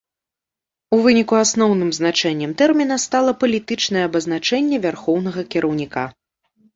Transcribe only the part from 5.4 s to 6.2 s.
кіраўніка.